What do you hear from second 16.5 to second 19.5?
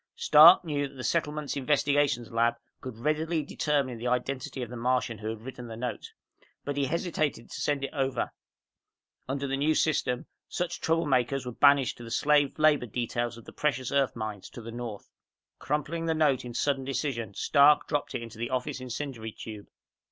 sudden decision, Stark dropped it into the office incendiary